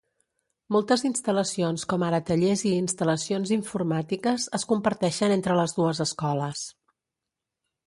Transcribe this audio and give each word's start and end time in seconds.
Moltes 0.75 1.03
instal·lacions, 1.09 1.83
com 1.91 2.05
ara 2.07 2.19
tallers 2.29 2.63
i 2.71 2.71
instal·lacions 2.79 3.53
informàtiques, 3.59 4.49
es 4.61 4.67
comparteixen 4.73 5.37
entre 5.39 5.61
les 5.63 5.79
dues 5.79 6.05
escoles. 6.09 6.67